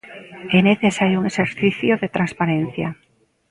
É 0.57 0.59
necesario 0.71 1.19
un 1.21 1.25
exercicio 1.31 1.93
de 2.01 2.11
transparencia. 2.15 2.89